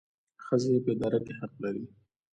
ښځې 0.45 0.75
په 0.85 0.89
اداره 0.95 1.19
کې 1.25 1.33
حق 1.39 1.53
لري 1.63 1.85